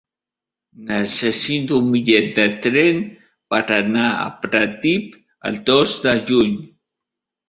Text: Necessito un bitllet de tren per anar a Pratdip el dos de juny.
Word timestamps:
Necessito 0.85 1.75
un 1.81 1.91
bitllet 1.95 2.31
de 2.39 2.45
tren 2.63 2.97
per 3.55 3.59
anar 3.75 4.05
a 4.13 4.23
Pratdip 4.47 5.13
el 5.51 5.61
dos 5.69 5.93
de 6.07 6.15
juny. 6.31 6.57